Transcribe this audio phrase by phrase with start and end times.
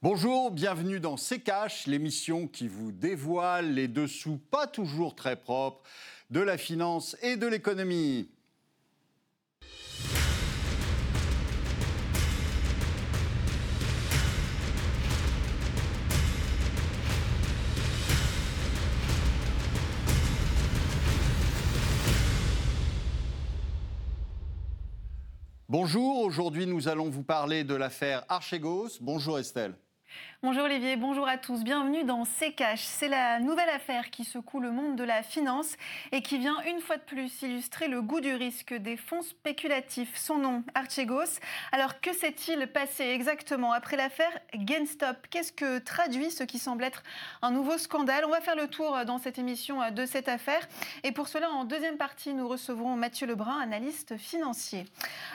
[0.00, 5.82] Bonjour, bienvenue dans C'est Cash, l'émission qui vous dévoile les dessous pas toujours très propres
[6.30, 8.30] de la finance et de l'économie.
[25.68, 28.90] Bonjour, aujourd'hui nous allons vous parler de l'affaire Archegos.
[29.00, 29.74] Bonjour Estelle.
[30.44, 31.64] Bonjour Olivier, bonjour à tous.
[31.64, 32.84] Bienvenue dans C'est Cash.
[32.84, 35.74] C'est la nouvelle affaire qui secoue le monde de la finance
[36.12, 40.16] et qui vient une fois de plus illustrer le goût du risque des fonds spéculatifs.
[40.16, 41.40] Son nom, Archegos.
[41.72, 47.02] Alors que s'est-il passé exactement après l'affaire GameStop Qu'est-ce que traduit ce qui semble être
[47.42, 48.24] un nouveau scandale?
[48.24, 50.68] On va faire le tour dans cette émission de cette affaire.
[51.02, 54.84] Et pour cela, en deuxième partie, nous recevrons Mathieu Lebrun, analyste financier.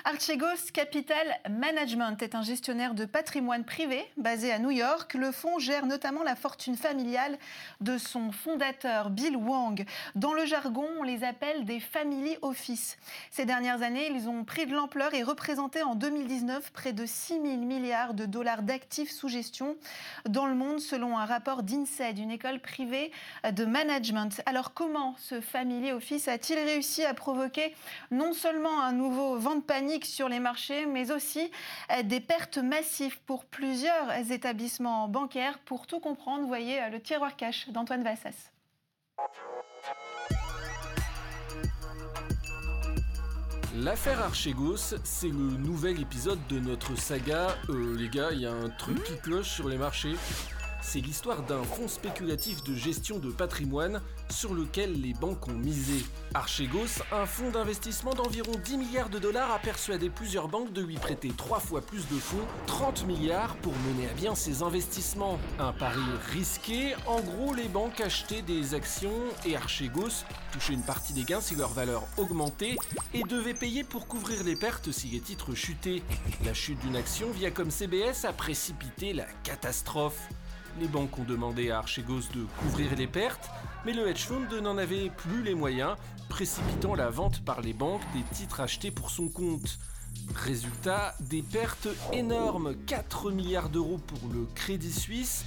[0.05, 5.59] Archegos Capital Management est un gestionnaire de patrimoine privé basé à New York le fonds
[5.59, 7.37] gère notamment la fortune familiale
[7.81, 9.85] de son fondateur, Bill Wang.
[10.15, 12.97] Dans le jargon, on les appelle des family office.
[13.31, 17.41] Ces dernières années, ils ont pris de l'ampleur et représenté en 2019 près de 6
[17.41, 19.75] 000 milliards de dollars d'actifs sous gestion
[20.29, 23.11] dans le monde, selon un rapport d'INSEAD, une école privée
[23.51, 24.41] de management.
[24.45, 27.75] Alors comment ce family office a-t-il réussi à provoquer
[28.11, 31.51] non seulement un nouveau vent de panique sur les marchés, mais aussi
[32.03, 35.59] des pertes massives pour plusieurs établissements bancaire.
[35.59, 38.51] Pour tout comprendre, voyez euh, le tiroir cash d'Antoine Vassas.
[43.75, 47.55] L'affaire Archegos, c'est le nouvel épisode de notre saga.
[47.69, 50.15] Euh, les gars, il y a un truc qui cloche sur les marchés
[50.83, 56.05] c'est l'histoire d'un fonds spéculatif de gestion de patrimoine sur lequel les banques ont misé.
[56.33, 60.95] Archegos, un fonds d'investissement d'environ 10 milliards de dollars, a persuadé plusieurs banques de lui
[60.95, 65.39] prêter trois fois plus de fonds, 30 milliards, pour mener à bien ses investissements.
[65.57, 69.11] Un pari risqué, en gros les banques achetaient des actions
[69.45, 72.75] et Archegos touchait une partie des gains si leur valeur augmentait
[73.13, 76.03] et devait payer pour couvrir les pertes si les titres chutaient.
[76.45, 80.29] La chute d'une action via comme CBS a précipité la catastrophe.
[80.79, 83.49] Les banques ont demandé à Archegos de couvrir les pertes,
[83.85, 85.95] mais le hedge fund n'en avait plus les moyens,
[86.29, 89.77] précipitant la vente par les banques des titres achetés pour son compte.
[90.35, 95.45] Résultat, des pertes énormes, 4 milliards d'euros pour le Crédit Suisse,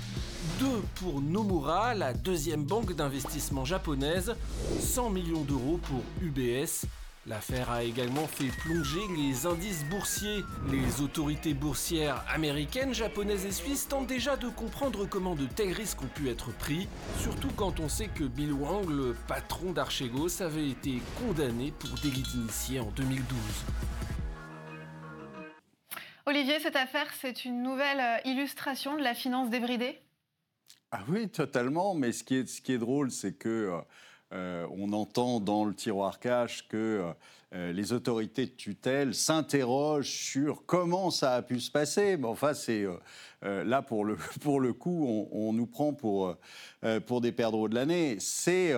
[0.60, 0.66] 2
[0.96, 4.36] pour Nomura, la deuxième banque d'investissement japonaise,
[4.80, 6.86] 100 millions d'euros pour UBS,
[7.28, 10.44] L'affaire a également fait plonger les indices boursiers.
[10.70, 16.02] Les autorités boursières américaines, japonaises et suisses tentent déjà de comprendre comment de tels risques
[16.02, 16.86] ont pu être pris,
[17.18, 22.22] surtout quand on sait que Bill Wang, le patron d'Archegos, avait été condamné pour délit
[22.22, 23.26] d'initié en 2012.
[26.26, 29.98] Olivier, cette affaire, c'est une nouvelle euh, illustration de la finance débridée?
[30.92, 33.82] Ah oui, totalement, mais ce qui est, ce qui est drôle, c'est que...
[34.36, 37.12] Euh, on entend dans le tiroir cash que euh,
[37.54, 42.18] euh, les autorités de tutelle s'interrogent sur comment ça a pu se passer.
[42.18, 42.84] Mais enfin, c'est
[43.42, 46.36] là pour le, pour le coup, on, nous prend pour,
[47.06, 48.16] pour des perdreaux de l'année.
[48.18, 48.74] C'est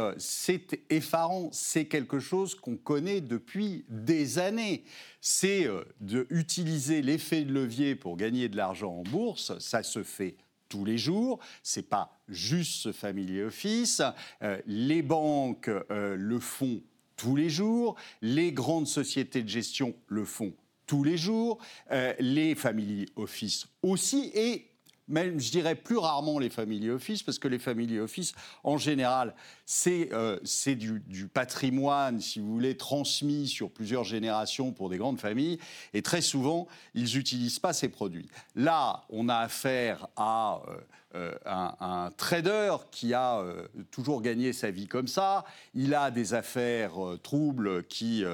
[0.91, 1.49] effarant.
[1.51, 4.85] C'est quelque chose qu'on connaît depuis des années.
[5.21, 5.67] C'est
[6.01, 9.59] d'utiliser l'effet de levier pour gagner de l'argent en bourse.
[9.59, 10.37] Ça se fait
[10.69, 11.39] tous les jours.
[11.63, 14.03] C'est pas juste ce family office.
[14.43, 16.81] Euh, les banques euh, le font
[17.17, 17.97] tous les jours.
[18.23, 20.53] Les grandes sociétés de gestion le font
[20.87, 21.59] tous les jours.
[21.91, 24.31] Euh, les family office aussi.
[24.35, 24.69] Et
[25.09, 28.33] même, je dirais plus rarement les family office, parce que les family office,
[28.65, 29.35] en général,
[29.67, 35.59] c'est euh, du, patrimoine, si vous voulez, transmis sur plusieurs générations pour des grandes familles,
[35.95, 38.29] et très souvent, ils n'utilisent pas ces produits.
[38.55, 40.77] Là, on a affaire à euh,
[41.15, 45.47] euh, un, trader qui a euh, toujours gagné sa vie comme ça.
[45.73, 48.25] Il a des affaires euh, troubles qui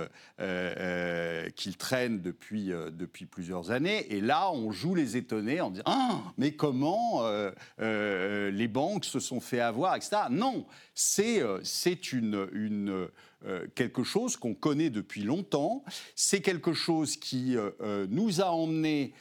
[1.57, 4.13] qu'il traîne depuis depuis plusieurs années.
[4.13, 7.23] Et là, on joue les étonnés en disant ah, mais comment
[7.79, 10.23] les banques se sont fait avoir, etc.
[10.31, 13.09] Non, c'est c'est une une
[13.47, 15.85] euh, quelque chose qu'on connaît depuis longtemps.
[16.15, 19.13] C'est quelque chose qui euh, euh, nous a emmenés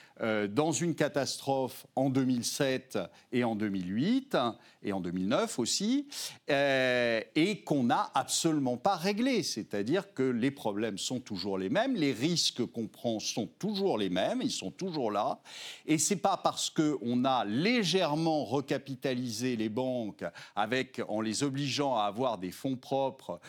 [0.50, 3.00] dans une catastrophe en 2007
[3.32, 4.38] et en 2008
[4.84, 6.08] et en 2009 aussi,
[6.48, 9.42] et qu'on n'a absolument pas réglé.
[9.42, 14.12] C'est-à-dire que les problèmes sont toujours les mêmes, les risques qu'on prend sont toujours les
[14.12, 15.40] mêmes, ils sont toujours là.
[15.88, 20.24] Et c'est pas parce qu'on a légèrement recapitalisé les banques
[20.56, 23.42] avec, en les obligeant à avoir des fonds propres.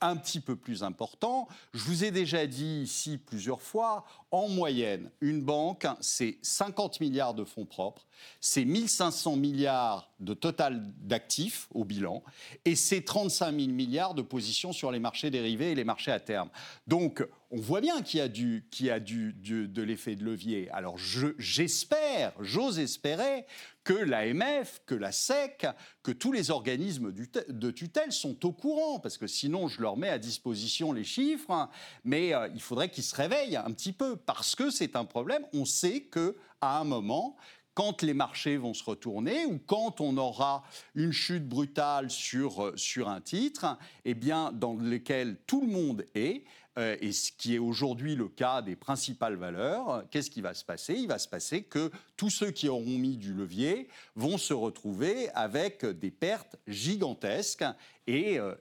[0.00, 1.48] Un petit peu plus important.
[1.72, 7.34] Je vous ai déjà dit ici plusieurs fois, en moyenne, une banque, c'est 50 milliards
[7.34, 8.04] de fonds propres,
[8.40, 12.20] c'est 1500 milliards de total d'actifs au bilan,
[12.64, 16.18] et c'est 35 000 milliards de positions sur les marchés dérivés et les marchés à
[16.18, 16.48] terme.
[16.88, 20.68] Donc, on voit bien qu'il y a, du, a du, de l'effet de levier.
[20.72, 20.98] Alors,
[21.38, 23.46] j'espère, j'ose espérer
[23.84, 25.66] que l'AMF, que la SEC,
[26.02, 30.08] que tous les organismes de tutelle sont au courant, parce que sinon je leur mets
[30.08, 31.68] à disposition les chiffres, hein.
[32.02, 35.44] mais euh, il faudrait qu'ils se réveillent un petit peu, parce que c'est un problème.
[35.52, 37.36] On sait que à un moment,
[37.74, 40.62] quand les marchés vont se retourner ou quand on aura
[40.94, 46.06] une chute brutale sur, euh, sur un titre, eh bien, dans lequel tout le monde
[46.14, 46.44] est,
[46.76, 50.64] euh, et ce qui est aujourd'hui le cas des principales valeurs, qu'est-ce qui va se
[50.64, 50.94] passer?
[50.94, 55.30] Il va se passer que tous ceux qui auront mis du levier vont se retrouver
[55.30, 57.64] avec des pertes gigantesques.
[58.06, 58.54] Et, euh,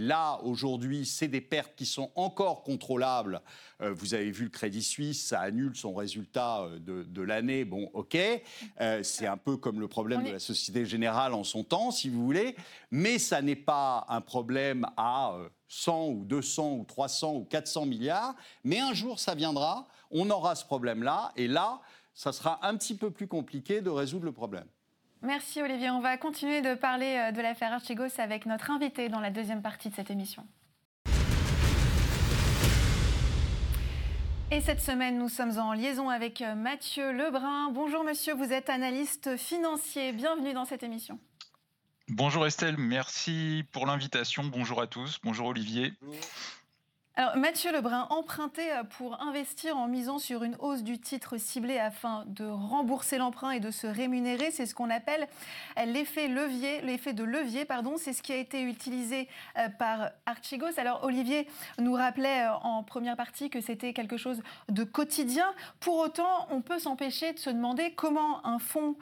[0.00, 3.40] là, aujourd'hui, c'est des pertes qui sont encore contrôlables.
[3.80, 7.64] Euh, vous avez vu le Crédit Suisse, ça annule son résultat de, l'année.
[7.64, 8.16] Bon, ok,
[9.02, 12.24] c'est un peu comme le problème de la Société Générale en son temps, si vous
[12.24, 12.56] voulez.
[12.90, 15.36] Mais ça n'est pas un problème à
[15.68, 18.34] 100 ou 200 ou 300 ou 400 milliards,
[18.64, 21.80] mais un jour ça viendra, on aura ce problème-là, et là,
[22.14, 24.66] ça sera un petit peu plus compliqué de résoudre le problème.
[25.26, 25.90] Merci Olivier.
[25.90, 29.60] On va continuer de parler euh, de l'affaire Archigos avec notre invité dans la deuxième
[29.60, 30.46] partie de cette émission.
[34.52, 37.72] Et cette semaine, nous sommes en liaison avec euh, Mathieu Lebrun.
[37.72, 40.12] Bonjour monsieur, vous êtes analyste financier.
[40.12, 41.18] Bienvenue dans cette émission.
[42.06, 44.44] Bonjour Estelle, merci pour l'invitation.
[44.44, 45.18] Bonjour à tous.
[45.24, 45.92] Bonjour Olivier.
[47.18, 51.78] Alors, Mathieu Lebrun, emprunté euh, pour investir en misant sur une hausse du titre ciblé
[51.78, 55.26] afin de rembourser l'emprunt et de se rémunérer, c'est ce qu'on appelle
[55.78, 57.94] euh, l'effet de levier, pardon.
[57.96, 60.78] C'est ce qui a été utilisé euh, par Archigos.
[60.78, 61.48] Alors, Olivier
[61.78, 65.54] nous rappelait en première partie que c'était quelque chose de quotidien.
[65.80, 68.94] Pour autant, on peut s'empêcher de se demander comment un fonds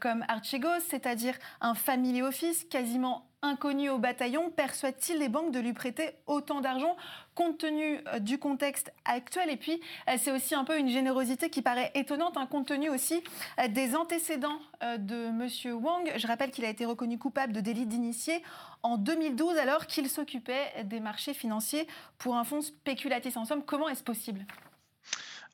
[0.00, 5.72] comme Archigos, c'est-à-dire un family office quasiment inconnu au bataillon, persuade-t-il les banques de lui
[5.72, 6.96] prêter autant d'argent
[7.34, 9.50] compte tenu euh, du contexte actuel?
[9.50, 12.90] Et puis, euh, c'est aussi un peu une générosité qui paraît étonnante, un compte tenu
[12.90, 13.22] aussi
[13.60, 14.58] euh, des antécédents
[14.98, 15.48] de M.
[15.82, 16.12] Wang.
[16.16, 18.42] Je rappelle qu'il a été reconnu coupable de délit d'initié
[18.82, 21.86] en 2012 alors qu'il s'occupait des marchés financiers
[22.18, 23.36] pour un fonds spéculatif.
[23.36, 24.46] En somme, comment est-ce possible?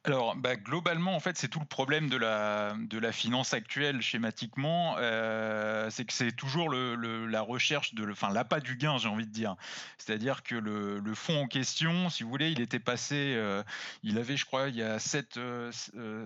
[0.07, 4.03] Alors, bah, globalement, en fait, c'est tout le problème de la, de la finance actuelle
[4.03, 4.97] schématiquement.
[4.99, 9.27] Euh, c'est que c'est toujours le, la recherche de, enfin, l'appât du gain, j'ai envie
[9.27, 9.57] de dire.
[9.97, 13.63] C'est-à-dire que le, le, fonds en question, si vous voulez, il était passé, euh,
[14.03, 15.73] il avait, je crois, il y a 7, euh,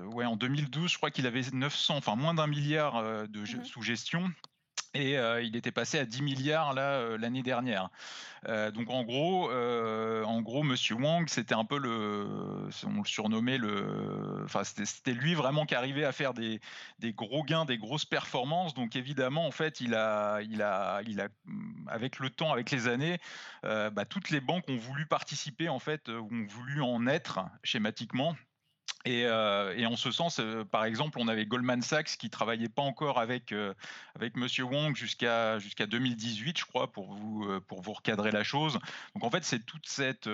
[0.07, 3.83] ouais, en 2012, je crois qu'il avait 900, enfin moins d'un milliard de mmh sous
[3.83, 4.29] gestion
[4.95, 7.91] et il était passé à 10 milliards là l'année dernière.
[8.47, 12.27] donc en gros, en gros, Monsieur Wang, c'était un peu le,
[12.87, 16.61] on le surnommait le, enfin c'était lui vraiment qui arrivait à faire des,
[16.99, 18.75] des, gros gains, des grosses performances.
[18.75, 21.29] Donc évidemment, en fait, il a, il a, il a,
[21.87, 23.19] avec le temps, avec les années,
[23.63, 28.35] bah, toutes les banques ont voulu participer en fait, ont voulu en être schématiquement.
[29.07, 32.83] Euh, et, en ce sens, euh, par exemple, on avait Goldman Sachs qui travaillait pas
[32.83, 33.73] encore avec euh,
[34.17, 38.79] avec Monsieur Wong jusqu'à jusqu'à 2018, je crois, pour vous pour vous recadrer la chose.
[39.15, 40.29] Donc en fait, c'est toute cette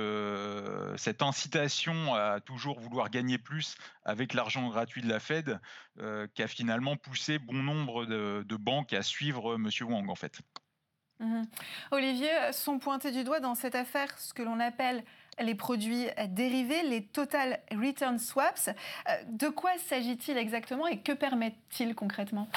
[0.97, 5.61] cette incitation à toujours vouloir gagner plus avec l'argent gratuit de la Fed
[6.35, 10.41] qui a finalement poussé bon nombre de, de banques à suivre Monsieur Wong en fait.
[11.21, 11.43] Mmh
[11.93, 15.05] Olivier, sont pointés du doigt dans cette affaire ce que l'on appelle
[15.41, 18.69] les produits dérivés, les Total Return Swaps.
[18.69, 22.49] Euh, de quoi s'agit-il exactement et que permettent-ils concrètement?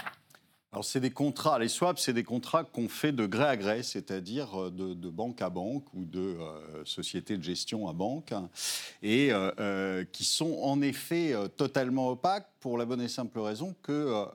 [0.73, 3.83] Alors, c'est des contrats, les swaps, c'est des contrats qu'on fait de gré à gré,
[3.83, 8.33] c'est-à-dire euh, de, banque à banque ou de euh, société de gestion à banque,
[9.01, 9.31] et
[10.11, 14.27] qui sont en effet totalement opaques pour la bonne et simple raison que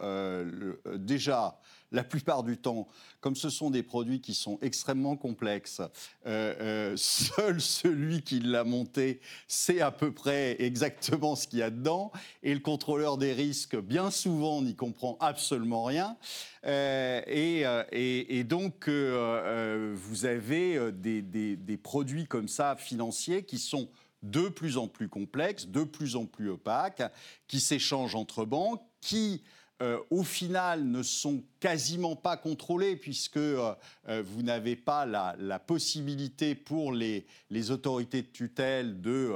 [0.97, 1.59] déjà,
[1.93, 2.89] la plupart du temps,
[3.21, 5.81] comme ce sont des produits qui sont extrêmement complexes,
[6.27, 11.63] euh, euh, seul celui qui l'a monté sait à peu près exactement ce qu'il y
[11.63, 12.11] a dedans,
[12.43, 16.17] et le contrôleur des risques, bien souvent, n'y comprend absolument rien.
[16.65, 23.89] Euh, et, donc, vous avez des, des produits comme ça, financiers, qui sont
[24.23, 27.03] de plus en plus complexes, de plus en plus opaques,
[27.49, 29.43] qui s'échangent entre banques, qui
[29.81, 33.75] euh, au final, ne sont quasiment pas contrôlés puisque euh,
[34.09, 37.27] euh, vous n'avez pas la, possibilité pour les,
[37.71, 39.33] autorités de tutelle de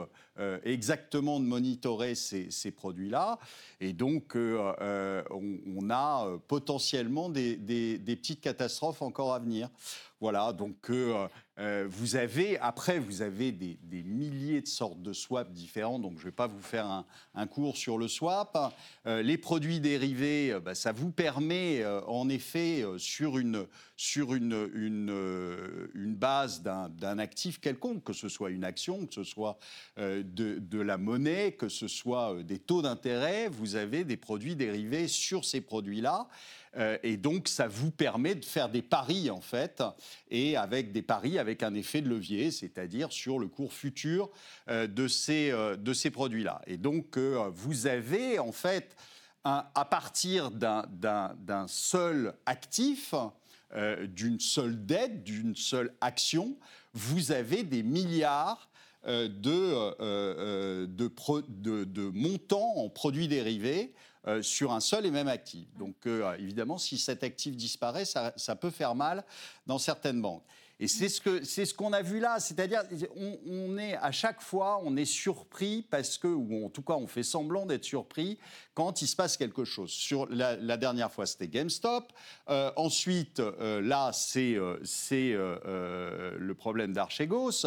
[0.64, 3.38] exactement de monitorer ces, produits-là.
[3.80, 9.68] Et donc, on, a potentiellement des, petites catastrophes encore à venir.
[10.20, 10.90] Voilà, donc
[11.58, 16.20] euh, vous avez, après, vous avez des, milliers de sortes de swaps différents, donc je
[16.20, 18.56] ne vais pas vous faire un, cours sur le swap.
[19.06, 23.66] Euh, les produits dérivés, euh, bah, ça vous permet, en effet, sur une,
[23.96, 29.58] sur une, une, base d'un actif quelconque, que ce soit une action, que ce soit
[30.34, 35.44] de, la monnaie, que ce soit des taux d'intérêt, vous avez des produits dérivés sur
[35.44, 36.28] ces produits-là.
[36.76, 39.82] Euh, et donc, ça vous permet de faire des paris, en fait,
[40.30, 44.30] et avec des paris avec un effet de levier, c'est-à-dire sur le cours futur
[44.68, 46.60] euh, de ces, euh, de ces produits-là.
[46.66, 48.96] Et donc, vous avez, en fait,
[49.44, 53.14] à partir d'un seul actif,
[54.08, 56.56] d'une seule dette, d'une seule action,
[56.92, 58.68] vous avez des milliards
[59.06, 63.94] de, de, de, de, montants en produits dérivés
[64.28, 65.68] euh, sur un seul et même actif.
[65.78, 69.24] Donc euh, évidemment, si cet actif disparaît, ça, peut faire mal
[69.68, 70.42] dans certaines banques.
[70.80, 72.82] Et c'est ce que ce qu'on a vu là, c'est-à-dire
[73.46, 77.06] on, est à chaque fois on est surpris parce que ou en tout cas on
[77.06, 78.38] fait semblant d'être surpris
[78.74, 79.90] quand il se passe quelque chose.
[79.90, 82.12] Sur la, dernière fois c'était GameStop,
[82.50, 87.64] euh, ensuite là c'est c'est le problème d'Archegos.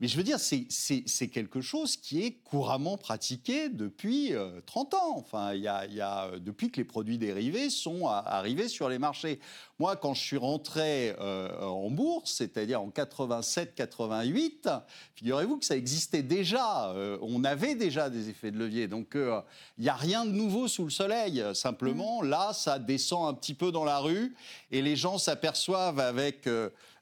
[0.00, 4.32] Mais je veux dire, c'est quelque chose qui est couramment pratiqué depuis
[4.66, 5.16] 30 euh, ans.
[5.16, 8.88] Enfin, il y a, y a, euh, depuis que les produits dérivés sont arrivés sur
[8.88, 9.40] les marchés.
[9.80, 14.82] Moi, quand je suis rentré euh, en bourse, c'est-à-dire en 87-88,
[15.16, 16.94] figurez-vous que ça existait déjà.
[17.20, 18.86] on avait déjà des effets de levier.
[18.86, 21.42] Donc, il n'y a rien de nouveau sous le soleil.
[21.54, 22.28] Simplement, mmh.
[22.28, 24.36] là, ça descend un petit peu dans la rue
[24.70, 26.46] et les gens s'aperçoivent avec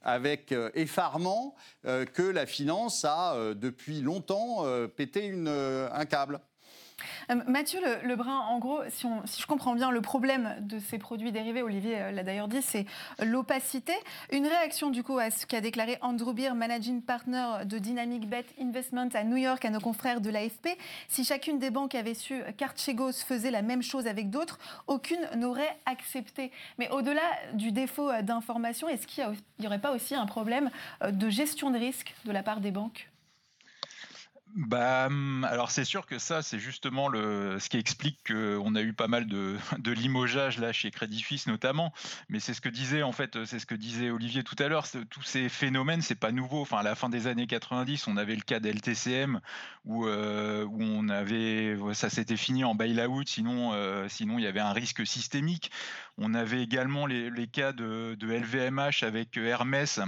[0.07, 4.65] avec euh, effarement euh, que la finance a euh, depuis longtemps
[4.97, 6.41] pété un câble.
[7.31, 9.07] Euh, Mathieu Lebrun, en gros, si,
[9.38, 12.87] je comprends bien, le problème de ces produits dérivés, Olivier euh, l'a d'ailleurs dit, c'est
[13.23, 13.93] l'opacité.
[14.33, 18.47] Une réaction du coup à ce qu'a déclaré Andrew Beer, managing partner de Dynamic Bet
[18.61, 20.69] Investment à New York, à nos confrères de l'AFP.
[21.09, 25.76] Si chacune des banques avait su qu'Archegos faisait la même chose avec d'autres, aucune n'aurait
[25.87, 26.50] accepté.
[26.79, 27.23] Mais au-delà
[27.55, 29.25] du défaut d'information, est-ce qu'il
[29.61, 30.71] n'y aurait pas aussi un problème
[31.03, 33.09] euh, de gestion de risque de la part des banques?
[34.57, 38.81] Bah, hum, alors c'est sûr que ça, c'est justement le, ce qui explique qu'on a
[38.81, 41.93] eu pas mal de, de limogeage là chez Crédit Suisse notamment.
[42.31, 44.87] Mais c'est ce que disait en fait, c'est ce que disait Olivier tout à l'heure.
[45.11, 46.63] Tous ces phénomènes, c'est pas nouveau.
[46.63, 49.41] Enfin, à la fin des années 90, on avait le cas d'LTCM
[49.85, 53.29] où, euh, où on avait, ça s'était fini en bail-out.
[53.29, 55.71] Sinon, euh, sinon il y avait un risque systémique.
[56.17, 60.01] On avait également les, les cas de, de LVMH avec Hermès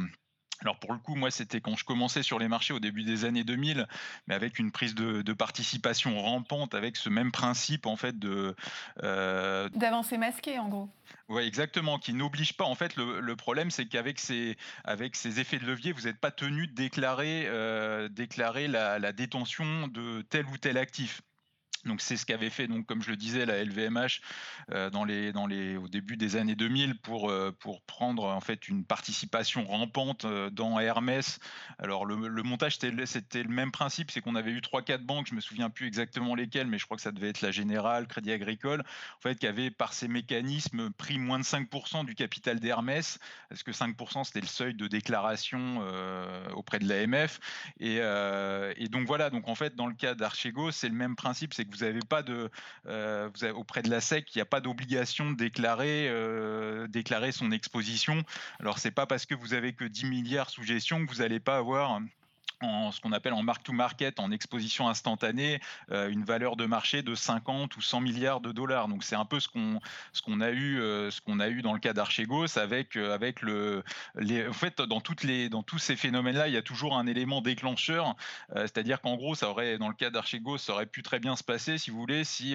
[0.63, 3.25] alors pour le coup, moi, c'était quand je commençais sur les marchés au début des
[3.25, 3.87] années 2000,
[4.27, 8.57] mais avec une prise de, participation rampante, avec ce même principe en fait de
[9.05, 10.89] euh, d'avancée masquée, en gros.
[11.29, 12.65] Oui, exactement, qui n'oblige pas.
[12.65, 16.31] En fait, le, problème, c'est qu'avec ces, avec ces effets de levier, vous n'êtes pas
[16.31, 21.23] tenu de déclarer, euh, déclarer la, la, détention de tel ou tel actif.
[21.89, 24.21] Donc c'est ce qu'avait fait donc comme je le disais la LVMH
[24.73, 28.41] euh, dans les dans les au début des années 2000 pour euh, pour prendre en
[28.41, 31.39] fait une participation rampante euh, dans Hermès.
[31.79, 35.35] Alors le, montage c'était le même principe, c'est qu'on avait eu trois quatre banques, je
[35.35, 38.33] me souviens plus exactement lesquelles, mais je crois que ça devait être la Générale, Crédit
[38.33, 43.19] Agricole, en fait qui avaient par ces mécanismes pris moins de 5% du capital d'Hermès,
[43.49, 45.83] parce que 5% c'était le seuil de déclaration
[46.55, 47.41] auprès de l'AMF
[47.81, 48.01] et,
[48.89, 51.85] donc voilà donc en fait dans le cas d'Archegos c'est le même principe, c'est vous
[51.85, 52.51] n'avez pas de,
[52.87, 56.87] euh, vous avez, auprès de la SEC, il n'y a pas d'obligation de déclarer, euh,
[56.89, 58.23] déclarer son exposition.
[58.61, 61.41] Alors c'est pas parce que vous avez que 10 milliards sous gestion que vous n'allez
[61.41, 62.01] pas avoir
[62.63, 65.61] en ce qu'on appelle en mark-to-market, en exposition instantanée,
[65.91, 68.89] euh, une valeur de marché de 50 ou 100 milliards de dollars.
[68.89, 69.81] Donc c'est un peu ce qu'on
[70.13, 73.15] ce qu'on a eu euh, ce qu'on a eu dans le cas d'Archegos avec euh,
[73.15, 73.83] avec le
[74.17, 77.07] les, en fait dans toutes les dans tous ces phénomènes-là, il y a toujours un
[77.07, 78.17] élément déclencheur,
[78.55, 81.45] c'est-à-dire qu'en gros ça aurait dans le cas d'Archegos ça aurait pu très bien se
[81.45, 82.55] passer si vous voulez si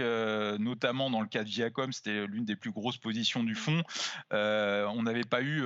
[0.60, 3.84] notamment dans le cas de Viacom c'était l'une des plus grosses positions du fonds,
[4.32, 5.64] on n'avait pas eu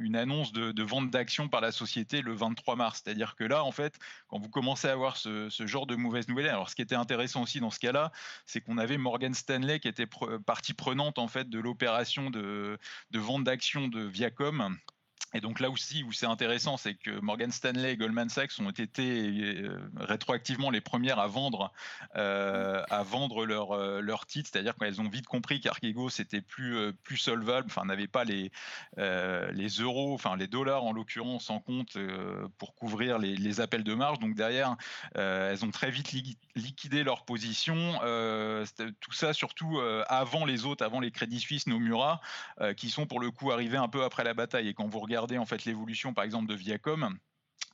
[0.00, 3.64] une annonce de, de vente d'actions par la société le 23 mars, c'est-à-dire que là,
[3.64, 3.98] en fait,
[4.28, 7.42] quand vous commencez à avoir ce, genre de mauvaises nouvelles, alors ce qui était intéressant
[7.42, 8.12] aussi dans ce cas-là,
[8.46, 10.08] c'est qu'on avait Morgan Stanley qui était
[10.46, 12.78] partie prenante en fait de l'opération de,
[13.10, 14.76] de vente d'actions de Viacom
[15.34, 18.70] Et donc là aussi, où c'est intéressant, c'est que Morgan Stanley et Goldman Sachs ont
[18.70, 21.72] été euh, rétroactivement les premières à vendre,
[22.16, 26.92] euh, à vendre leur, euh, leur titre, c'est-à-dire qu'elles ont vite compris qu'Archegos c'était plus,
[27.02, 28.52] plus solvable, enfin n'avait pas les,
[28.96, 31.98] les euros, enfin les dollars en l'occurrence en compte
[32.58, 34.20] pour couvrir les, les, appels de marge.
[34.20, 34.76] Donc derrière,
[35.14, 36.12] elles ont très vite
[36.54, 37.98] liquidé leur position.
[39.00, 42.20] tout ça surtout avant les autres, avant les Crédits Suisses, Nomura,
[42.76, 44.68] qui sont pour le coup arrivés un peu après la bataille.
[44.68, 47.18] Et quand vous regardez en fait l'évolution par exemple de Viacom,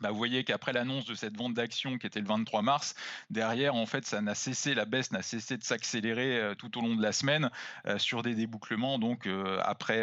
[0.01, 2.95] bah, vous voyez qu'après l'annonce de cette vente d'actions qui était le 23 mars,
[3.29, 6.81] derrière, en fait, ça n'a cessé, la baisse n'a cessé de s'accélérer euh, tout au
[6.81, 7.51] long de la semaine
[7.87, 8.99] euh, sur des débouclements.
[8.99, 10.03] Donc, euh, après,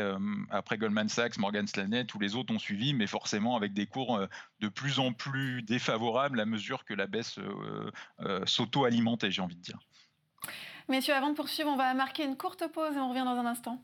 [0.52, 4.20] après Goldman Sachs, Morgan Stanley, tous les autres ont suivi, mais forcément avec des cours
[4.60, 7.40] de plus en plus défavorables à mesure que la baisse
[8.46, 9.80] s'auto-alimentait, j'ai envie de dire.
[10.90, 13.46] Messieurs, avant de poursuivre, on va marquer une courte pause et on revient dans un
[13.46, 13.82] instant.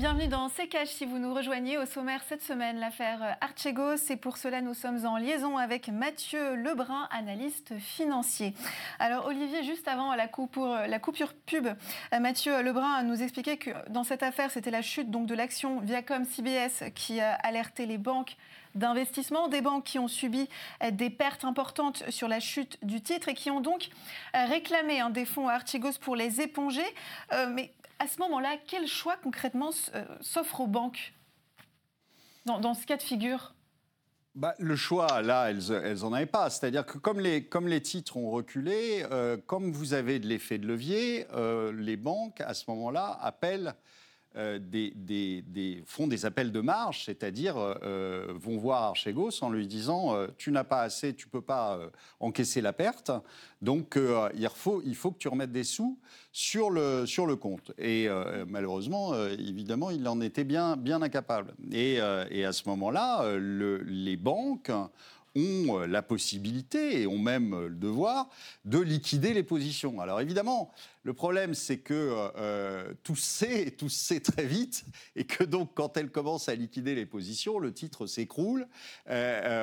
[0.00, 4.08] Bienvenue dans C'est Cash si vous nous rejoignez au sommaire cette semaine, l'affaire Archegos.
[4.08, 8.54] Et pour cela, nous sommes en liaison avec Mathieu Lebrun, analyste financier.
[8.98, 11.68] Alors Olivier, juste avant la coupure, la coupure pub,
[12.18, 16.24] Mathieu Lebrun nous expliquait que dans cette affaire, c'était la chute donc, de l'action Viacom
[16.24, 18.38] CBS qui a alerté les banques
[18.74, 20.48] d'investissement, des banques qui ont subi
[20.92, 23.90] des pertes importantes sur la chute du titre et qui ont donc
[24.32, 26.86] réclamé des fonds à Archegos pour les éponger.
[27.32, 31.12] Euh, mais à ce moment-là, quel choix concrètement euh, s'offre aux banques
[32.46, 33.54] dans, ce cas de figure?
[34.34, 36.50] Bah, le choix, là, elles n'en avaient pas.
[36.50, 41.26] C'est-à-dire que comme les, titres ont reculé, euh, comme vous avez de l'effet de levier,
[41.32, 43.74] euh, les banques, à ce moment-là, appellent
[44.36, 49.66] euh, des, font des appels de marge, c'est-à-dire euh, euh, vont voir Archegos en lui
[49.66, 51.80] disant tu n'as pas assez, tu peux pas
[52.20, 53.10] encaisser la perte,
[53.60, 53.98] donc
[54.34, 55.98] il, faut, que tu remettes des sous
[56.30, 57.72] sur le, compte.
[57.76, 58.08] Et
[58.46, 61.54] malheureusement, évidemment, il en était bien, incapable.
[61.72, 64.70] Et à ce moment-là, les banques
[65.36, 68.28] ont euh, la possibilité et ont même euh, le devoir
[68.64, 70.00] de liquider les positions.
[70.00, 70.72] Alors évidemment,
[71.02, 74.84] le problème, c'est que euh, tout sait, tout sait très vite,
[75.16, 78.66] et que donc quand elle commence à liquider les positions, le titre s'écroule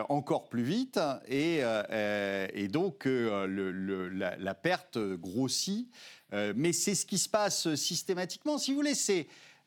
[0.10, 5.90] encore plus vite, et, et donc la, perte grossit.
[6.32, 8.58] mais c'est ce qui se passe systématiquement.
[8.58, 8.96] Si vous voulez,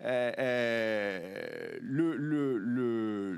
[0.03, 1.79] euh, euh,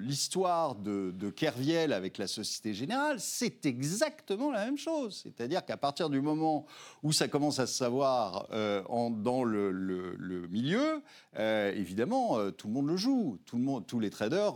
[0.01, 5.23] l'histoire de, Kerviel avec la Société Générale, c'est exactement la même chose.
[5.23, 6.67] C'est-à-dire qu'à partir du moment
[7.03, 11.03] où ça commence à se savoir euh, dans le, milieu,
[11.37, 13.39] évidemment, tout le monde le joue.
[13.47, 14.55] Tout le monde, tous les traders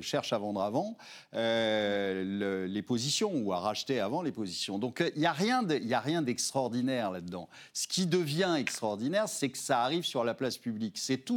[0.00, 0.96] cherchent à vendre avant
[1.32, 4.78] les positions ou à racheter avant les positions.
[4.78, 7.48] Donc il n'y a rien d'extraordinaire là-dedans.
[7.72, 10.96] Ce qui devient extraordinaire, c'est que ça arrive sur la place publique.
[10.98, 11.35] C'est tout.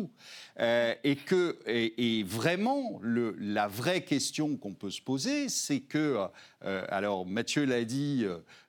[0.59, 6.27] Euh, et que, et, vraiment, le, la vraie question qu'on peut se poser, c'est que,
[6.65, 8.25] euh, alors Mathieu l'a dit,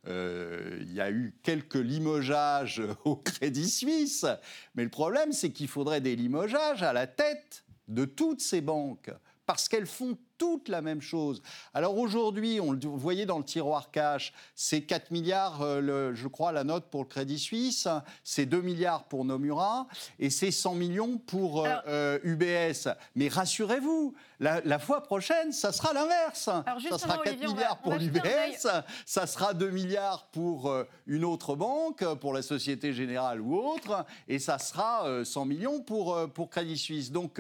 [0.06, 4.26] euh, il y a eu quelques limogeages au Crédit Suisse,
[4.74, 9.10] mais le problème, c'est qu'il faudrait des limogeages à la tête de toutes ces banques,
[9.46, 11.42] parce qu'elles font toute la même chose.
[11.74, 16.50] Alors aujourd'hui, on le voyait dans le tiroir cash, c'est 4 milliards, euh, je crois,
[16.50, 17.86] la note pour le Crédit Suisse,
[18.24, 19.86] c'est 2 milliards pour Nomura
[20.18, 21.76] et c'est 100 millions pour UBS.
[21.86, 26.48] Euh, euh, Mais rassurez-vous, la, fois prochaine, ça sera l'inverse.
[26.88, 28.66] Ça sera 4 milliards pour l'UBS,
[29.04, 30.74] ça sera 2 milliards pour
[31.06, 36.30] une autre banque, pour la Société Générale ou autre, et ça sera 100 millions pour,
[36.32, 37.12] pour Crédit Suisse.
[37.12, 37.38] Donc,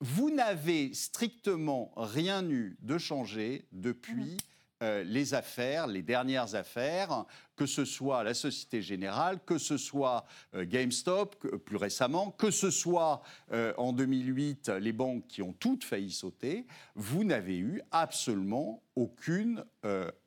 [0.00, 4.36] vous n'avez strictement rien eu de changé depuis mmh.
[4.82, 10.24] euh, les affaires, les dernières affaires, que ce soit la Société Générale, que ce soit
[10.54, 11.36] euh, GameStop
[11.66, 13.20] plus récemment, que ce soit
[13.52, 19.64] euh, en 2008 les banques qui ont toutes failli sauter, vous n'avez eu absolument aucune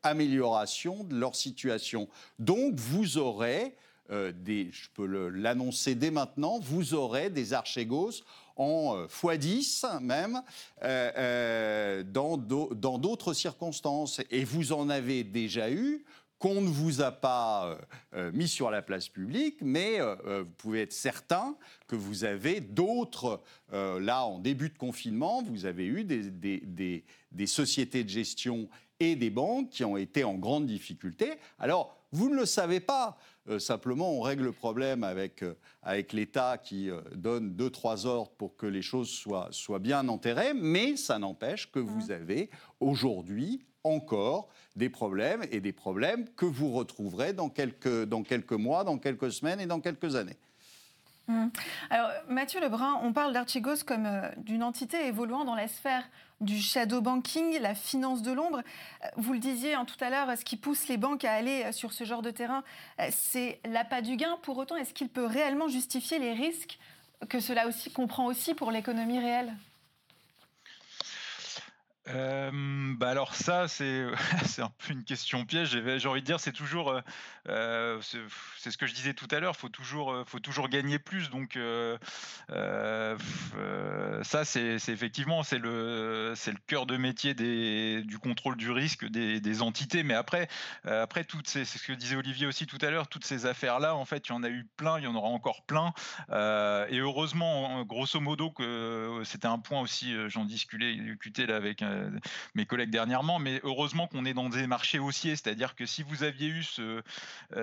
[0.02, 2.08] amélioration de leur situation.
[2.40, 3.76] Donc vous aurez
[4.10, 8.24] des, je peux l'annoncer dès maintenant, vous aurez des archégos
[8.56, 10.42] en euh, x10 même,
[10.84, 14.22] euh, euh, dans d'autres circonstances.
[14.32, 16.04] Et vous en avez déjà eu
[16.40, 17.78] qu'on ne vous a pas
[18.34, 21.56] mis sur la place publique, mais vous pouvez être certain
[21.88, 28.04] que vous avez d'autres, là en début de confinement, vous avez eu des, des, sociétés
[28.04, 28.68] de gestion
[29.00, 31.32] et des banques qui ont été en grande difficulté.
[31.60, 33.18] Alors, vous ne le savez pas.
[33.50, 38.06] Euh, simplement, on règle le problème avec, euh, avec l'État qui euh, donne deux, trois
[38.06, 42.50] ordres pour que les choses soient, soient bien enterrées, mais ça n'empêche que vous avez
[42.80, 48.86] aujourd'hui encore des problèmes et des problèmes que vous retrouverez dans quelques, dans quelques mois,
[48.86, 50.38] dans quelques semaines et dans quelques années.
[51.28, 51.48] Mmh.
[51.90, 56.04] Alors, Mathieu Lebrun, on parle d'Archegos comme d'une entité évoluant dans la sphère
[56.44, 58.60] du shadow banking, la finance de l'ombre.
[59.04, 61.64] Euh, vous le disiez hein, tout à l'heure, ce qui pousse les banques à aller
[61.66, 62.64] euh, sur ce genre de terrain,
[63.10, 64.38] c'est l'appât du gain.
[64.44, 66.78] Pour autant, est-ce qu'il peut réellement justifier les risques
[67.30, 69.54] que cela aussi comprend aussi pour l'économie réelle?
[72.06, 74.06] Bah alors ça, c'est
[74.46, 75.78] c'est un peu une question piège.
[75.98, 77.02] J'ai envie de dire, c'est toujours,
[77.48, 79.56] euh, c'est ce que je disais tout à l'heure.
[79.56, 81.30] Faut toujours, faut toujours gagner plus.
[81.30, 81.58] Donc
[84.24, 89.06] ça, c'est effectivement, c'est le, c'est le cœur de métier des, du contrôle du risque
[89.06, 90.04] des, des entités.
[90.04, 90.48] Mais après,
[90.84, 93.96] après toutes ces, c'est ce que disait Olivier aussi tout à l'heure, toutes ces affaires-là,
[93.96, 95.94] en fait, il y en a eu plein, il y en aura encore plein.
[96.30, 102.10] et heureusement, grosso modo, que c'était un point aussi, j'en discutais là avec euh,
[102.56, 106.24] mes collègues dernièrement, mais heureusement qu'on est dans des marchés haussiers, c'est-à-dire que si vous
[106.24, 107.02] aviez eu euh,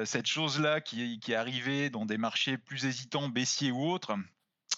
[0.05, 4.17] cette chose-là qui, qui est arrivée dans des marchés plus hésitants, baissiers ou autres,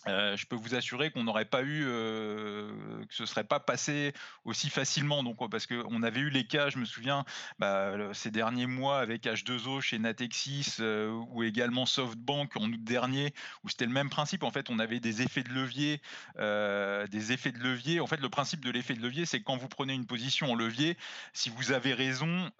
[0.09, 4.13] euh, je peux vous assurer qu'on n'aurait pas eu, euh, que ce serait pas passé
[4.45, 5.23] aussi facilement.
[5.23, 7.25] Donc, parce qu'on avait eu les cas, je me souviens,
[7.59, 13.33] bah, ces derniers mois avec H2O chez Natexis euh, ou également SoftBank en août dernier,
[13.63, 14.43] où c'était le même principe.
[14.43, 16.01] En fait, on avait des effets de levier,
[16.39, 18.01] des effets de levier.
[18.01, 20.55] En fait, le principe de l'effet de levier, c'est quand vous prenez une position en
[20.55, 20.97] levier,
[21.33, 22.51] si vous avez raison,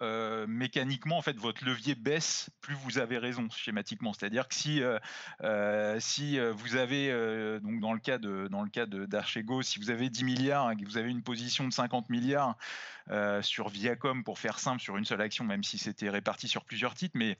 [0.47, 4.13] mécaniquement, en fait, votre levier baisse plus vous avez raison schématiquement.
[4.13, 4.81] C'est-à-dire que si
[5.99, 9.89] si vous avez euh, donc dans le cas de dans le cas d'Archego, si vous
[9.89, 12.57] avez 10 milliards et que vous avez une position de 50 milliards
[13.09, 16.65] euh, sur Viacom pour faire simple sur une seule action, même si c'était réparti sur
[16.65, 17.37] plusieurs titres, mais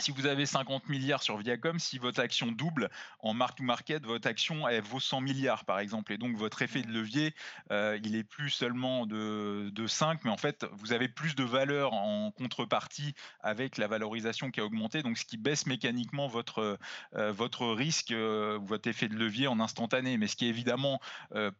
[0.00, 4.68] si vous avez 50 milliards sur Viacom, si votre action double en mark-to-market, votre action
[4.68, 6.12] elle vaut 100 milliards par exemple.
[6.12, 7.34] Et donc votre effet de levier,
[7.72, 11.42] euh, il est plus seulement de, de, 5, mais en fait vous avez plus de
[11.42, 16.78] valeur en contrepartie avec la valorisation qui a augmenté, donc ce qui baisse mécaniquement votre,
[17.16, 20.16] euh, votre risque, euh, votre effet de levier en instantané.
[20.16, 21.00] Mais ce qui est évidemment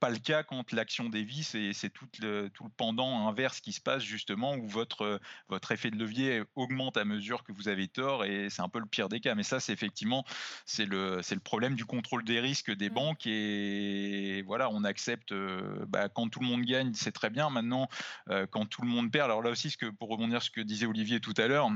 [0.00, 3.72] pas le cas quand l'action dévisse et c'est tout le, tout le pendant inverse qui
[3.72, 7.88] se passe justement où votre, votre effet de levier augmente à mesure que vous avez
[7.88, 9.34] tort c'est un peu le pire des cas.
[9.34, 10.24] Mais ça, c'est effectivement
[10.66, 12.94] c'est le c'est le problème du contrôle des risques des mmh.
[12.94, 17.50] banques et voilà, on accepte euh, bah, quand tout le monde gagne, c'est très bien.
[17.50, 17.88] Maintenant,
[18.30, 20.60] euh, quand tout le monde perd, alors là aussi, ce que pour rebondir sur ce
[20.60, 21.70] que disait Olivier tout à l'heure.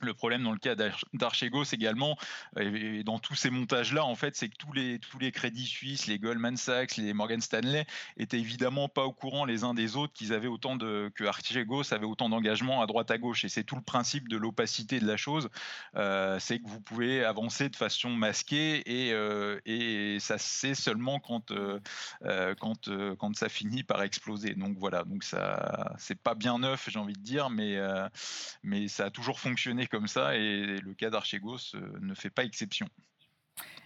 [0.00, 0.76] Le problème dans le cas
[1.12, 2.16] d'Archegos également,
[2.56, 6.06] et dans tous ces montages-là, en fait, c'est que tous les, tous les crédits suisses,
[6.06, 7.84] les Goldman Sachs, les Morgan Stanley,
[8.16, 11.92] étaient évidemment pas au courant les uns des autres qu'ils avaient autant de, que Archegos
[11.92, 13.44] avait autant d'engagement à droite à gauche.
[13.44, 15.48] Et c'est tout le principe de l'opacité de la chose,
[15.96, 21.18] euh, c'est que vous pouvez avancer de façon masquée et, euh, et ça c'est seulement
[21.18, 21.80] quand, euh,
[22.60, 24.54] quand, quand ça finit par exploser.
[24.54, 27.78] Donc voilà, donc ça, c'est pas bien neuf, j'ai envie de dire, mais,
[28.62, 32.44] mais ça a toujours fonctionné comme ça et le cas d'Archegos euh, ne fait pas
[32.44, 32.88] exception.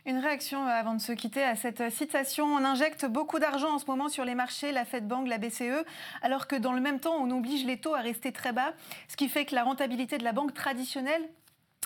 [0.04, 2.46] Une réaction euh, avant de se quitter à cette citation.
[2.46, 5.84] On injecte beaucoup d'argent en ce moment sur les marchés, la Fed Bank, la BCE,
[6.22, 8.74] alors que dans le même temps, on oblige les taux à rester très bas,
[9.08, 11.28] ce qui fait que la rentabilité de la banque traditionnelle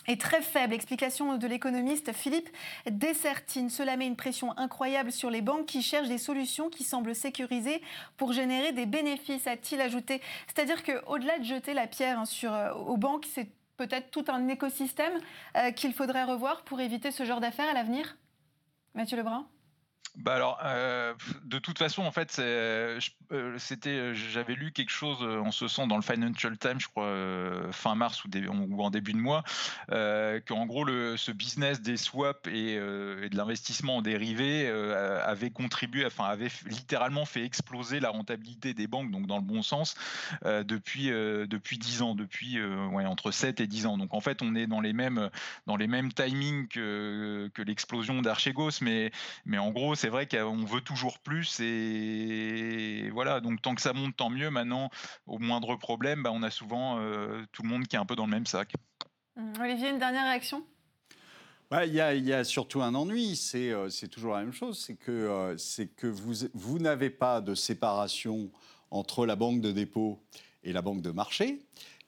[0.09, 0.75] est très faible.
[0.75, 2.49] Explication de l'économiste Philippe
[2.90, 3.71] Dessertine.
[3.71, 7.83] Cela met une pression incroyable sur les banques qui cherchent des solutions qui semblent sécurisées
[8.16, 10.21] pour générer des bénéfices, a-t-il ajouté.
[10.47, 14.49] C'est-à-dire qu'au-delà de jeter la pierre hein, sur, euh, aux banques, c'est peut-être tout un
[14.49, 15.19] écosystème
[15.57, 18.17] euh, qu'il faudrait revoir pour éviter ce genre d'affaires à l'avenir?
[18.95, 19.47] Mathieu Lebrun?
[20.16, 21.12] Bah alors, euh,
[21.44, 22.98] de toute façon, en fait, euh,
[23.59, 27.12] c'était, euh, j'avais lu quelque chose en ce sens dans le Financial Times, je crois,
[27.72, 29.44] fin mars ou, en début de mois,
[29.88, 36.24] qu'en gros, le, ce business des swaps et, de l'investissement en dérivés avait contribué, enfin,
[36.24, 39.96] avait littéralement fait exploser la rentabilité des banques, donc dans le bon sens,
[40.44, 43.98] depuis depuis 10 ans, depuis ouais, entre 7 et 10 ans.
[43.98, 45.31] Donc en fait, on est dans les mêmes
[45.66, 49.12] dans les mêmes timings que, que l'explosion d'Archegos, mais
[49.44, 53.83] mais en gros, c'est c'est vrai qu'on veut toujours plus et voilà, donc tant que
[53.83, 54.51] ça monte, tant mieux.
[54.51, 54.88] Maintenant,
[55.27, 58.14] au moindre problème, bah, on a souvent euh, tout le monde qui est un peu
[58.14, 58.73] dans le même sac.
[59.37, 60.64] Hum, Olivier, une dernière réaction?
[61.73, 65.57] Il y, a surtout un ennui, euh, c'est toujours la même chose, c'est que, euh,
[65.97, 68.53] que vous, vous n'avez pas de séparation
[68.92, 70.23] entre la banque de dépôt
[70.62, 71.66] et la banque de marché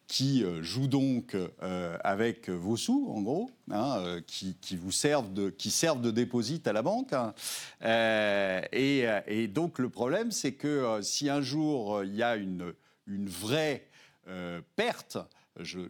[0.08, 5.32] qui euh, jouent donc euh, avec vos sous, en gros, hein, euh, qui, vous servent
[5.32, 6.10] de, qui servent de
[6.66, 7.12] à la banque.
[7.12, 7.34] Hein.
[8.72, 12.72] Et, donc le problème, c'est que si un jour il y a une,
[13.06, 13.86] une vraie
[14.76, 15.18] perte,
[15.60, 15.80] je,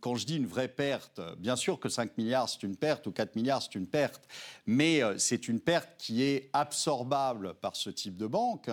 [0.00, 3.12] quand je dis une vraie perte, bien sûr que 5 milliards c'est une perte ou
[3.12, 4.28] 4 milliards c'est une perte,
[4.66, 8.70] mais euh, c'est une perte qui est absorbable par ce type de banque.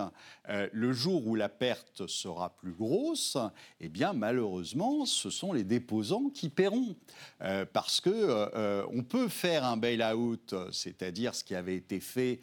[0.50, 3.38] Euh, le jour où la perte sera plus grosse,
[3.80, 6.96] eh bien malheureusement, ce sont les déposants qui paieront,
[7.42, 12.42] euh, parce que on peut faire un bail-out, c'est-à-dire ce qui avait été fait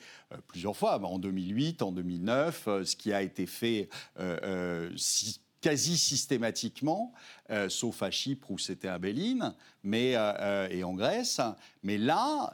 [0.49, 3.89] plusieurs fois, en 2008, en 2009, ce qui a été fait
[4.97, 7.13] si quasi systématiquement,
[7.51, 9.53] euh, sauf à Chypre où c'était à Béline,
[9.83, 11.41] mais, euh, euh, et en Grèce.
[11.83, 12.53] Mais là,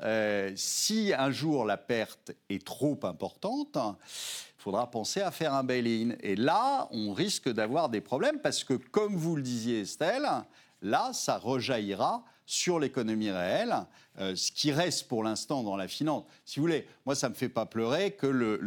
[0.57, 6.14] si un jour la perte est trop importante, il faudra penser à faire un bail-in.
[6.20, 10.27] Et là, on risque d'avoir des problèmes parce que, comme vous le disiez, Estelle,
[10.81, 13.75] là, ça rejaillira sur l'économie réelle,
[14.18, 16.25] euh, ce qui reste pour l'instant dans la finance.
[16.44, 18.59] Si vous voulez, moi, ça ne me fait pas pleurer que le,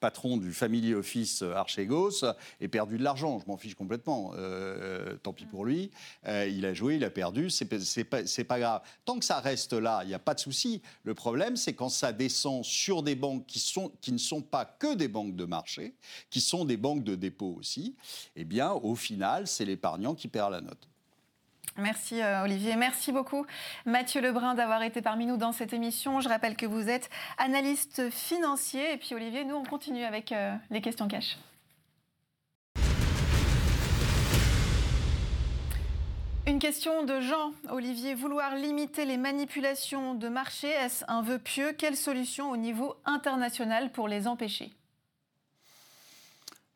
[0.00, 2.24] patron du Family Office Archegos
[2.60, 3.40] ait perdu de l'argent.
[3.40, 4.32] Je m'en fiche complètement.
[4.36, 5.90] Euh, tant pis pour lui.
[6.26, 8.82] Euh, il a joué, il a perdu, c'est pas, pas grave.
[9.04, 10.82] Tant que ça reste là, il n'y a pas de souci.
[11.02, 13.62] Le problème, c'est quand ça descend sur des banques qui,
[14.00, 15.94] qui ne sont pas que des banques de marché,
[16.30, 17.96] qui sont des banques de dépôt aussi,
[18.36, 20.88] eh bien, au final, c'est l'épargnant qui perd la note.
[21.78, 22.74] Merci euh, Olivier.
[22.74, 23.46] Merci beaucoup
[23.86, 26.20] Mathieu Lebrun d'avoir été parmi nous dans cette émission.
[26.20, 28.94] Je rappelle que vous êtes analyste financier.
[28.94, 31.38] Et puis Olivier, nous on continue avec euh, les questions cash.
[36.48, 37.52] Une question de Jean.
[37.68, 41.72] Olivier, vouloir limiter les manipulations de marché, est-ce un vœu pieux?
[41.78, 44.72] Quelle solution au niveau international pour les empêcher?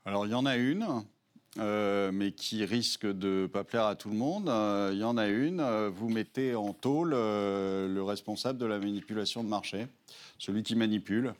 [0.04, 1.04] Alors il y en a une.
[1.58, 4.48] Euh, mais qui risque de ne pas plaire à tout le monde.
[4.48, 8.78] Euh, il y en a une, euh, vous mettez en tôle le responsable de la
[8.78, 9.86] manipulation de marché,
[10.38, 11.34] celui qui manipule.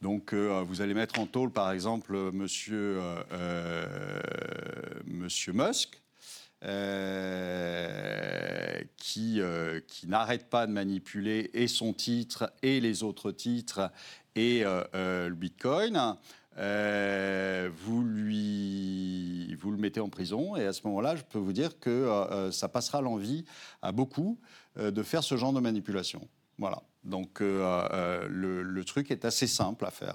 [0.00, 3.00] Donc vous allez mettre en tôle par exemple monsieur,
[5.04, 6.00] monsieur Musk.
[8.96, 9.40] qui,
[9.88, 13.90] qui n'arrête pas de manipuler et son titre et les autres titres
[14.36, 16.16] et le Bitcoin.
[16.58, 21.52] Euh, vous, lui, vous le mettez en prison et à ce moment-là, je peux vous
[21.52, 23.44] dire que euh, euh, ça passera l'envie
[23.82, 24.38] à beaucoup
[24.76, 26.28] de faire ce genre de manipulation.
[26.58, 26.82] Voilà.
[27.02, 30.14] Donc le truc est assez simple à faire.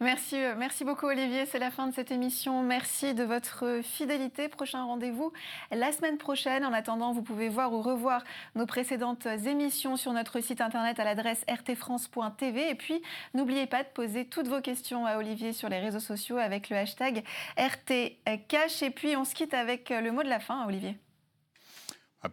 [0.00, 1.46] Merci, euh, merci beaucoup Olivier.
[1.46, 2.62] C'est la fin de cette émission.
[2.62, 4.48] Merci de votre fidélité.
[4.48, 5.32] Prochain rendez-vous
[5.70, 6.64] la semaine prochaine.
[6.64, 8.24] En attendant, vous pouvez voir ou revoir
[8.54, 12.70] nos précédentes émissions sur notre site internet à l'adresse rtfrance.tv.
[12.70, 13.00] Et puis,
[13.34, 16.76] n'oubliez pas de poser toutes vos questions à Olivier sur les réseaux sociaux avec le
[16.76, 17.22] hashtag
[17.56, 18.82] RTCash.
[18.82, 20.98] Et puis, on se quitte avec le mot de la fin, Olivier.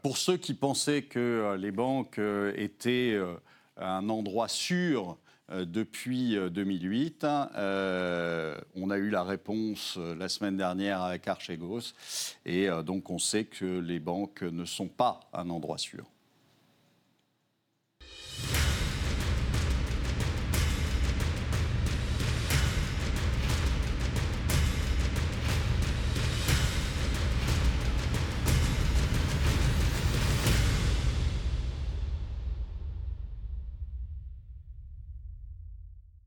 [0.02, 3.20] Pour ceux qui pensaient que euh, les banques euh, étaient
[3.78, 5.17] un endroit sûr
[5.51, 7.25] euh, depuis euh, 2008.
[7.25, 11.93] Euh, on a eu la réponse la semaine dernière avec Archegos
[12.45, 16.05] et donc on sait que les banques ne sont pas un endroit sûr.